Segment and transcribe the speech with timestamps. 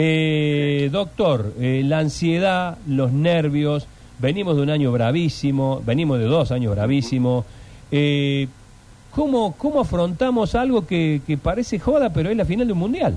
[0.00, 3.88] Eh, doctor, eh, la ansiedad, los nervios,
[4.20, 7.44] venimos de un año bravísimo, venimos de dos años bravísimos.
[7.90, 8.46] Eh,
[9.10, 13.14] ¿cómo, ¿Cómo afrontamos algo que, que parece joda, pero es la final de un mundial?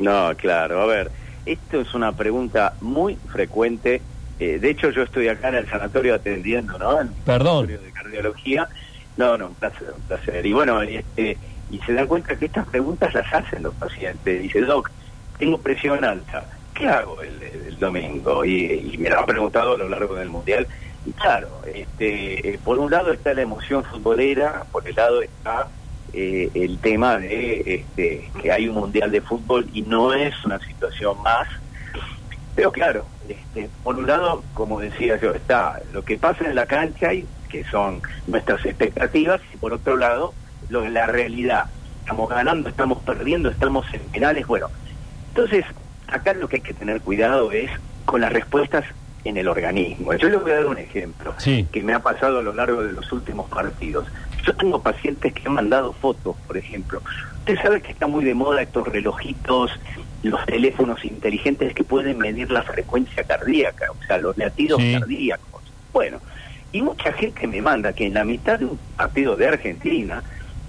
[0.00, 1.12] No, claro, a ver,
[1.46, 4.02] esto es una pregunta muy frecuente.
[4.40, 7.00] Eh, de hecho, yo estoy acá en el sanatorio atendiendo, ¿no?
[7.00, 7.66] En el Perdón.
[7.68, 8.68] sanatorio de cardiología.
[9.16, 10.44] No, no, un placer, un placer.
[10.44, 11.36] Y bueno, y, este,
[11.70, 14.42] y se dan cuenta que estas preguntas las hacen los pacientes.
[14.42, 14.90] Dice, Doc,
[15.38, 16.44] tengo presión alta.
[16.74, 18.44] ¿Qué hago el, domingo?
[18.44, 20.66] Y, y me lo han preguntado a lo largo del mundial.
[21.04, 25.68] Y claro, este, eh, por un lado está la emoción futbolera, por el lado está
[26.12, 30.60] eh, el tema de este, que hay un mundial de fútbol y no es una
[30.60, 31.48] situación más.
[32.54, 36.66] Pero claro, este, por un lado, como decía yo, está lo que pasa en la
[36.66, 40.34] cancha y que son nuestras expectativas y por otro lado,
[40.68, 41.66] lo de la realidad.
[42.00, 44.68] Estamos ganando, estamos perdiendo, estamos en penales, bueno.
[45.34, 45.64] Entonces,
[46.08, 47.70] acá lo que hay que tener cuidado es
[48.04, 48.84] con las respuestas
[49.24, 50.12] en el organismo.
[50.12, 51.66] Yo les voy a dar un ejemplo Sí.
[51.72, 54.06] que me ha pasado a lo largo de los últimos partidos.
[54.44, 57.00] Yo tengo pacientes que han mandado fotos, por ejemplo.
[57.38, 59.70] Usted sabe que está muy de moda estos relojitos,
[60.22, 64.92] los teléfonos inteligentes que pueden medir la frecuencia cardíaca, o sea, los latidos Sí.
[64.98, 65.62] cardíacos.
[65.94, 66.18] Bueno,
[66.72, 70.22] y mucha gente me manda que en la mitad de un partido de Argentina,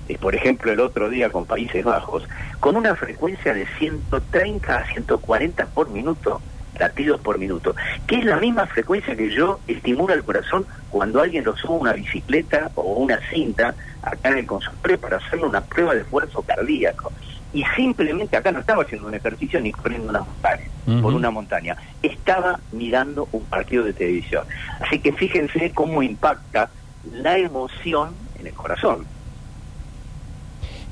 [0.07, 2.27] eh, por ejemplo el otro día con Países Bajos,
[2.59, 6.41] con una frecuencia de 130 a 140 por minuto,
[6.79, 7.75] latidos por minuto,
[8.07, 11.79] que es la misma frecuencia que yo estimulo el corazón cuando alguien lo sube a
[11.79, 16.41] una bicicleta o una cinta acá en el consultorio para hacerle una prueba de esfuerzo
[16.41, 17.11] cardíaco.
[17.53, 20.65] Y simplemente acá no estaba haciendo un ejercicio ni corriendo una montaña,
[21.01, 24.43] por una montaña, estaba mirando un partido de televisión.
[24.79, 26.71] Así que fíjense cómo impacta
[27.11, 29.05] la emoción en el corazón.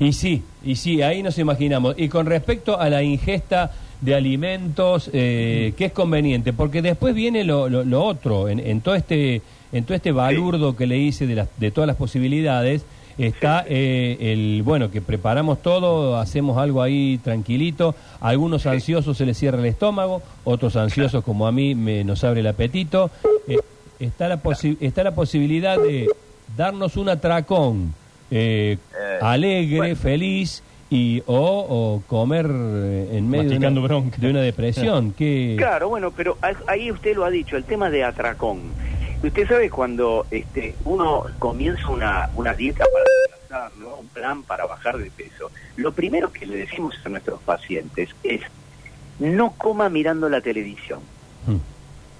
[0.04, 1.94] Y sí, y sí, ahí nos imaginamos.
[1.98, 6.52] Y con respecto a la ingesta de alimentos, eh, ¿qué es conveniente?
[6.52, 10.76] Porque después viene lo, lo- lo otro, en, en todo este en todo este balurdo
[10.76, 12.84] que le hice de, las, de todas las posibilidades,
[13.16, 19.24] está eh, el, bueno, que preparamos todo, hacemos algo ahí tranquilito, a algunos ansiosos se
[19.24, 23.10] les cierra el estómago, otros ansiosos como a mí me, nos abre el apetito,
[23.48, 23.56] Eh,
[23.98, 26.06] está, la posi- está la posibilidad de
[26.54, 27.94] darnos un atracón
[28.32, 29.96] eh, Eh, alegre, bueno.
[29.96, 33.66] feliz y o, o comer eh, en medio de
[34.28, 35.12] una, de depresión.
[35.16, 38.60] que Claro, bueno, pero ahí usted lo ha dicho, el tema de atracón.
[39.22, 43.96] Usted sabe cuando este, uno comienza una, una dieta para adelgazar, ¿no?
[43.96, 48.40] un plan para bajar de peso, lo primero que le decimos a nuestros pacientes es
[49.18, 51.00] no coma mirando la televisión.
[51.46, 51.56] Mm.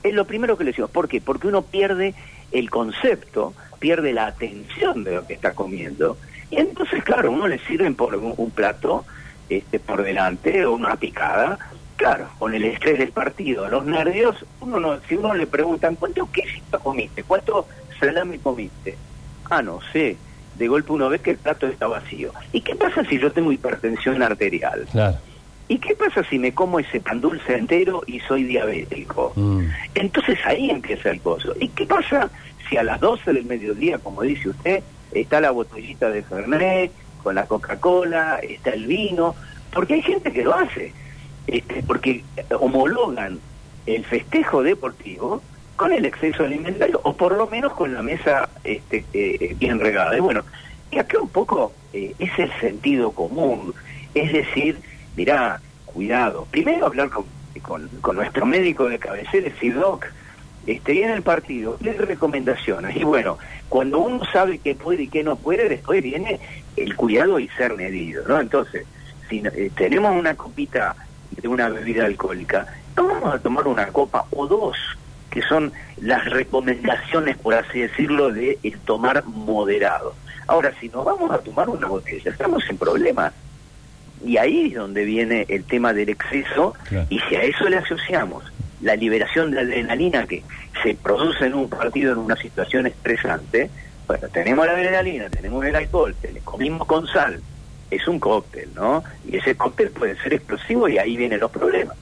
[0.04, 0.90] Es lo primero que le decimos.
[0.90, 1.20] ¿Por qué?
[1.20, 2.14] Porque uno pierde
[2.52, 6.16] el concepto, pierde la atención de lo que está comiendo.
[6.50, 9.04] Y entonces, claro, uno le sirven por un, un plato
[9.48, 11.58] este, por delante o una picada.
[11.96, 16.30] Claro, con el estrés del partido, los nervios, uno no, si uno le preguntan, ¿cuánto
[16.30, 17.24] quesito comiste?
[17.24, 17.66] ¿Cuánto
[17.98, 18.96] salame comiste?
[19.50, 20.16] Ah, no sé.
[20.56, 22.32] De golpe uno ve que el plato está vacío.
[22.52, 24.86] ¿Y qué pasa si yo tengo hipertensión arterial?
[24.92, 25.18] Claro.
[25.66, 29.32] ¿Y qué pasa si me como ese pan dulce entero y soy diabético?
[29.34, 29.66] Mm.
[29.96, 31.52] Entonces ahí empieza el coso.
[31.58, 32.30] ¿Y qué pasa
[32.72, 36.90] si a las 12 del mediodía, como dice usted, está la botellita de Fernet,
[37.22, 39.34] con la Coca-Cola, está el vino?
[39.74, 40.94] Porque hay gente que lo hace.
[41.46, 42.24] Este, porque
[42.58, 43.40] homologan
[43.84, 45.42] el festejo deportivo
[45.76, 50.16] con el exceso alimentario, o por lo menos con la mesa este, eh, bien regada.
[50.16, 50.42] Y bueno,
[50.90, 53.74] y acá un poco eh, es el sentido común.
[54.14, 54.78] Es decir,
[55.14, 56.46] mirá, cuidado.
[56.50, 57.26] Primero hablar con,
[58.00, 60.06] con, nuestro médico de cabecera, decir, Doc,
[60.66, 62.96] este, viene el partido, le recomendaciones.
[62.96, 66.40] Y bueno, cuando uno sabe qué puede y qué no puede, después viene
[66.76, 68.40] el cuidado y ser medido, ¿no?
[68.40, 68.86] Entonces,
[69.28, 70.94] si eh, tenemos una copita
[71.30, 74.76] de una bebida alcohólica, no vamos a tomar una copa o dos,
[75.30, 80.14] que son las recomendaciones, por así decirlo, de el tomar moderado.
[80.46, 83.32] Ahora, si nos vamos a tomar una botella, estamos en problemas.
[84.24, 87.06] Y ahí es donde viene el tema del exceso, Claro.
[87.10, 88.44] y si a eso le asociamos
[88.82, 90.42] la liberación de adrenalina que
[90.82, 93.70] se produce en un partido en una situación estresante,
[94.06, 97.40] bueno, tenemos la adrenalina, tenemos el alcohol, te- comimos con sal,
[97.90, 99.02] es un cóctel, ¿no?
[99.30, 101.96] Y ese cóctel puede ser explosivo y ahí vienen los problemas.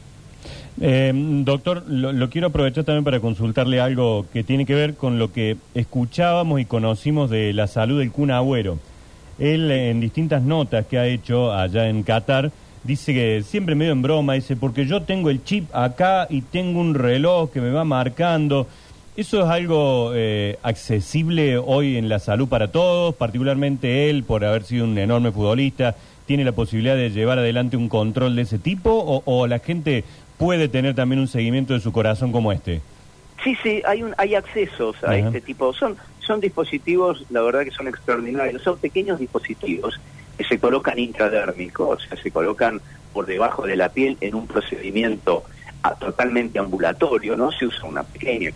[0.81, 5.31] Eh, doctor, lo, quiero aprovechar también para consultarle algo que tiene que ver con lo
[5.33, 8.79] que escuchábamos y conocimos de la salud del Kun Agüero.
[9.39, 12.51] Él, en distintas notas que ha hecho allá en Qatar,
[12.85, 16.81] dice que siempre medio en broma, dice, porque yo tengo el chip acá y tengo
[16.81, 18.67] un reloj que me va marcando.
[19.17, 24.63] ¿Eso es algo eh, accesible hoy en la salud para todos, particularmente él, por haber
[24.63, 25.97] sido un enorme futbolista?
[26.31, 30.05] tiene la posibilidad de llevar adelante un control de ese tipo o, o la gente
[30.39, 32.83] puede tener también un seguimiento de su corazón como este?
[33.43, 35.19] Sí, sí, hay un, hay accesos a Ajá.
[35.19, 35.73] este tipo.
[35.73, 38.63] Son, son dispositivos, la verdad que son extraordinarios.
[38.63, 39.99] Son pequeños dispositivos
[40.41, 42.81] que se colocan intradérmicos, o sea, se colocan
[43.13, 45.45] por debajo de la piel en un procedimiento
[45.83, 47.53] ah, totalmente ambulatorio, ¿no?
[47.53, 48.51] Se usa una pequeña,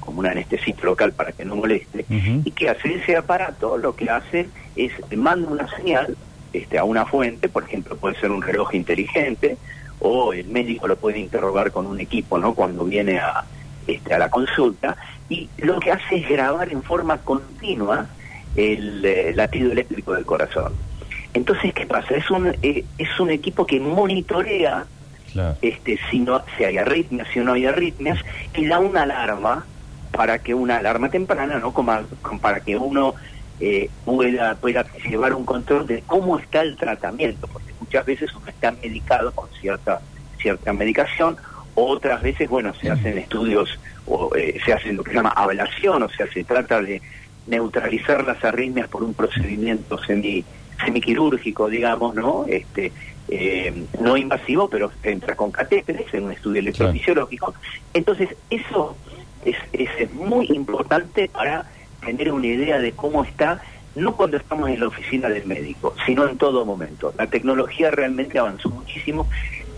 [0.00, 2.04] como un anestesista local para que no moleste.
[2.44, 6.14] Y que hace ese aparato, lo que hace es manda una señal
[6.52, 9.56] este, a una fuente, por ejemplo, puede ser un reloj inteligente,
[9.98, 12.52] o el médico lo puede interrogar con un equipo, ¿no?
[12.52, 13.46] Cuando viene a,
[13.86, 14.94] este, a la consulta,
[15.30, 18.08] y lo que hace es grabar en forma continua
[18.56, 20.89] el eh, latido eléctrico del corazón.
[21.34, 22.14] Entonces, ¿qué pasa?
[22.14, 24.86] Es un, eh, es un equipo que monitorea
[25.32, 25.56] Claro.
[25.62, 28.18] este, si, no, si hay arritmias, si no hay arritmias,
[28.54, 29.64] y da una alarma
[30.12, 31.72] para que una alarma temprana, ¿no?
[31.72, 33.14] Como, como para que uno
[33.60, 38.48] eh, pueda, pueda llevar un control de cómo está el tratamiento, porque muchas veces uno
[38.48, 40.00] está medicado con cierta,
[40.40, 41.36] cierta medicación,
[41.74, 46.02] otras veces, bueno, se hacen estudios o eh, se hace lo que se llama ablación,
[46.02, 47.00] o sea, se trata de
[47.46, 50.44] neutralizar las arritmias por un procedimiento semi
[50.84, 52.44] semiquirúrgico, digamos, ¿no?
[52.48, 52.92] Este,
[53.28, 57.54] eh, no invasivo, pero entra con catéteres en un estudio electrofisiológico.
[57.94, 58.96] Entonces, eso
[59.44, 61.70] es, es muy importante para
[62.04, 63.62] tener una idea de cómo está,
[63.94, 67.12] no cuando estamos en la oficina del médico, sino en todo momento.
[67.18, 69.28] La tecnología realmente avanzó muchísimo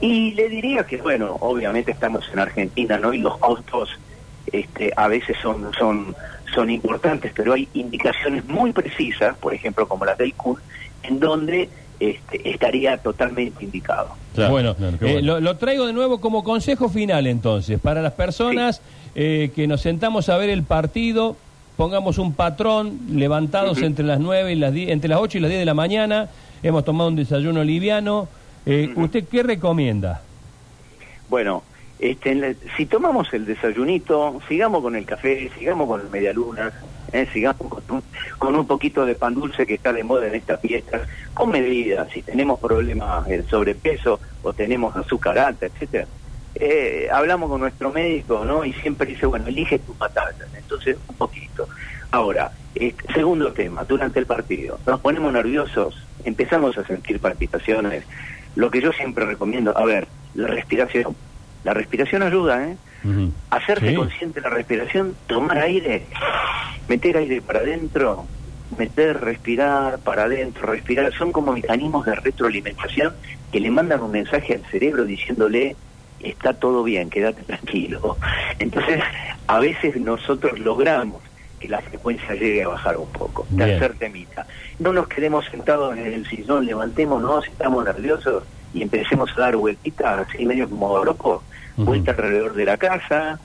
[0.00, 3.12] y le diría que, bueno, obviamente estamos en Argentina, ¿no?
[3.12, 3.98] Y los costos
[4.52, 6.14] este, a veces son, son,
[6.54, 10.60] son importantes, pero hay indicaciones muy precisas, por ejemplo, como las del CUR,
[11.02, 11.69] en donde
[12.00, 14.10] este, estaría totalmente indicado.
[14.34, 15.22] Claro, bueno, claro, eh.
[15.22, 18.81] Lo, lo traigo de nuevo como consejo final entonces, para las personas
[19.14, 21.37] eh, que nos sentamos a ver el partido,
[21.76, 25.50] pongamos un patrón levantados entre las 9 y las 10, entre las 8 y las
[25.50, 26.28] 10 de la mañana,
[26.62, 28.28] hemos tomado un desayuno liviano,
[28.66, 28.93] eh.
[28.96, 30.22] ¿usted qué recomienda?
[31.28, 31.62] Bueno,
[32.02, 36.72] este, en la- si tomamos el desayunito, sigamos con el café, sigamos con el medialuna,
[37.12, 37.69] eh, sigamos
[38.38, 41.02] con un, poquito de pan dulce que está de moda en estas fiestas,
[41.32, 46.06] con medida, si tenemos problemas de sobrepeso o tenemos azúcar alta, etcétera.
[46.56, 48.64] Eh, hablamos con nuestro médico, ¿no?
[48.64, 50.44] Y siempre dice, bueno, elige tu batalla.
[50.56, 51.69] Entonces, un poquito.
[52.10, 58.05] Ahora, este, segundo tema, durante el partido, nos ponemos nerviosos, empezamos a sentir palpitaciones.
[58.56, 61.14] Lo que yo siempre recomiendo, a ver, la respiración.
[61.64, 62.76] La respiración ayuda, ¿eh?
[63.50, 63.94] Hacerse Sí.
[63.94, 66.05] consciente de la respiración, tomar aire,
[66.88, 68.26] meter aire para adentro,
[68.79, 73.12] meter, respirar para adentro, respirar, son como mecanismos de retroalimentación
[73.50, 75.76] que le mandan un mensaje al cerebro diciéndole
[76.20, 78.17] está todo bien, quédate tranquilo.
[78.61, 79.03] Entonces,
[79.49, 81.20] a veces nosotros logramos
[81.58, 83.47] que la frecuencia llegue a bajar un poco.
[83.56, 84.47] Tercer temita.
[84.79, 90.26] No nos quedemos sentados en el sillón, levantémonos, estamos nerviosos y empecemos a dar vueltitas
[90.28, 91.42] así medio como locos,
[91.76, 91.84] Ujú.
[91.86, 93.38] vuelta alrededor de la casa,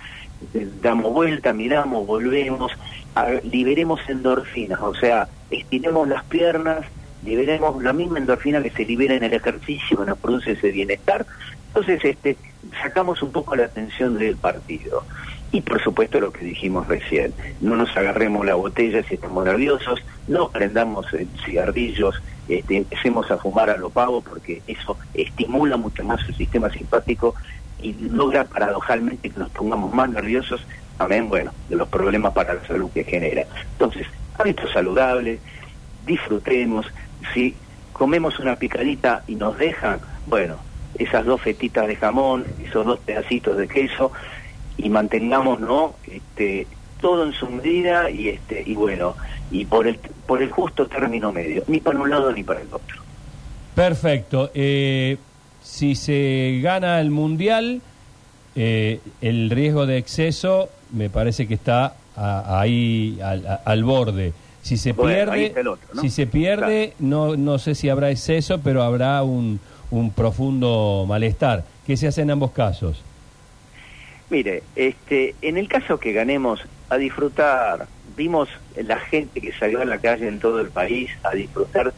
[0.54, 2.72] eh, damos vuelta, miramos, volvemos,
[3.16, 6.86] a- liberemos endorfinas, o sea, estiremos las piernas,
[7.24, 11.26] liberemos la misma endorfina que se libera en el ejercicio, que nos produce ese bienestar.
[11.70, 12.38] Entonces, este,
[12.82, 15.04] sacamos un poco la atención del partido.
[15.52, 20.04] Y por supuesto lo que dijimos recién, no nos agarremos la botella si estamos nerviosos,
[20.28, 26.04] no prendamos eh, cigarrillos, este, empecemos a fumar a lo pavo porque eso estimula mucho
[26.04, 27.36] más el sistema simpático
[27.82, 30.66] y logra paradojalmente que nos pongamos más nerviosos,
[30.98, 33.46] también, bueno, de los problemas para la salud que genera.
[33.74, 35.40] Entonces, hábitos saludables,
[36.06, 36.88] disfrutemos,
[37.34, 37.56] si
[37.94, 40.56] comemos una picadita y nos dejan, bueno,
[40.98, 44.12] esas dos fetitas de jamón, esos dos pedacitos de queso,
[44.78, 45.96] y mantengamos, ¿no?
[46.06, 46.68] Este,
[47.02, 49.16] todo en su medida y este y bueno
[49.52, 52.68] y por el por el justo término medio ni para un lado ni para el
[52.74, 53.02] otro
[53.76, 54.50] Perfecto.
[54.56, 55.18] Eh,
[55.62, 57.82] si se gana el mundial,
[58.56, 64.34] eh, el riesgo de exceso me parece que está a- ahí al, a- al borde.
[64.64, 66.02] Si se Bueno, pierde, otro, ¿no?
[66.02, 69.60] si se pierde, no no sé si habrá exceso, pero habrá un,
[69.92, 71.64] un profundo malestar.
[71.86, 73.02] ¿Qué se hace en ambos casos?
[74.30, 79.86] Mire, este, en el caso que ganemos a disfrutar, vimos la gente que salió a
[79.86, 81.94] la calle en todo el país a disfrutar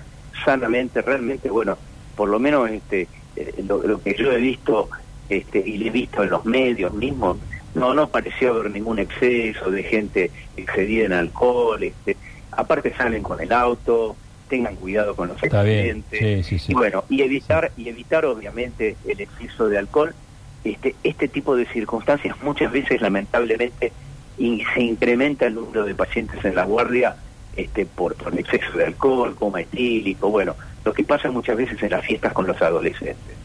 [0.45, 1.77] sanamente, realmente, bueno,
[2.15, 4.89] por lo menos este, eh, lo, lo que yo he visto
[5.29, 7.37] este, y le he visto en los medios mismos,
[7.75, 12.17] no nos pareció haber ningún exceso de gente excedida en alcohol, este,
[12.51, 14.15] aparte salen con el auto,
[14.49, 16.71] tengan cuidado con los Está bien, accidentes, sí, sí, sí.
[16.71, 20.13] y bueno, y evitar, y evitar obviamente el exceso de alcohol
[20.63, 23.91] este, este tipo de circunstancias muchas veces lamentablemente
[24.37, 27.15] se incrementa el número de pacientes en la guardia
[27.55, 31.89] este, por, por exceso de alcohol, coma etílico, bueno, lo que pasa muchas veces en
[31.89, 33.35] las fiestas con los adolescentes.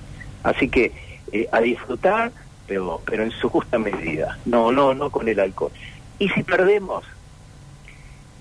[0.43, 0.93] Así que
[1.33, 2.31] eh, a disfrutar,
[2.67, 5.73] pero, pero en su justa medida, no, no, no con el alcohol.
[6.19, 7.05] Y si perdemos,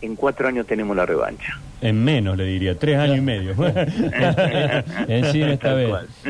[0.03, 1.57] en cuatro años tenemos la revancha.
[1.81, 3.53] En menos, le diría, tres años y medio.
[5.07, 5.89] Encima esta vez.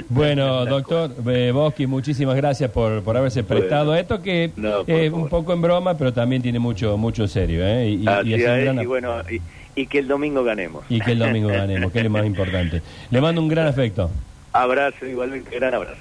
[0.10, 5.12] Bueno, doctor eh, Boschi, muchísimas gracias por, por haberse prestado a esto, que No, es
[5.12, 7.66] un poco en broma, pero también tiene mucho mucho serio.
[7.66, 7.90] ¿eh?
[7.90, 9.42] Y, y- Así y es un es, gran- y bueno, y,
[9.82, 10.84] y que el domingo ganemos.
[10.90, 12.82] y que el domingo ganemos, que es lo más importante.
[13.12, 14.10] Le mando un gran afecto.
[14.54, 15.98] Abrazo, igualmente, gran abrazo.